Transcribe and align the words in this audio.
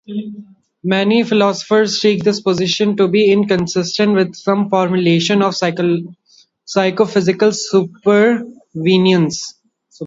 Many 0.83 1.21
philosophers 1.21 1.99
take 1.99 2.23
this 2.23 2.41
position 2.41 2.97
to 2.97 3.07
be 3.07 3.31
inconsistent 3.31 4.15
with 4.15 4.33
some 4.33 4.67
formulations 4.67 5.43
of 5.43 5.55
psychophysical 5.55 7.51
supervenience. 7.51 9.37